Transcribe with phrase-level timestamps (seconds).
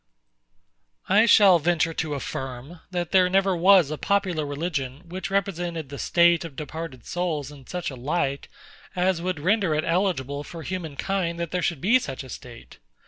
[1.07, 5.99] I shall venture to affirm, that there never was a popular religion, which represented the
[5.99, 8.47] state of departed souls in such a light,
[8.95, 12.79] as would render it eligible for human kind that there should be such a state.